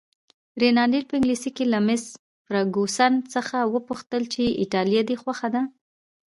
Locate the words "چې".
4.33-4.43